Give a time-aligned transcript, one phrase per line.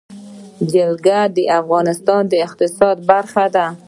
[0.71, 3.67] جلګه د افغانستان د اقتصاد برخه ده.